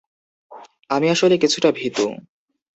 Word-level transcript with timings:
আমি 0.89 1.07
আসলে 1.09 1.35
কিছুটা 1.37 1.69
ভীতু। 1.71 2.05